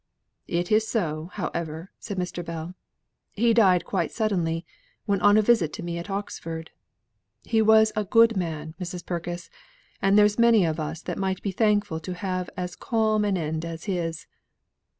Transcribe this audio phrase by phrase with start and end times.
[0.47, 2.43] "It is so, however," said Mr.
[2.43, 2.73] Bell.
[3.33, 4.65] "He died quite suddenly,
[5.05, 6.71] when on a visit to me at Oxford.
[7.43, 9.05] He was a good man, Mrs.
[9.05, 9.51] Purkis,
[10.01, 13.63] and there's many of us that might be thankful to have as calm an end
[13.63, 14.25] as his.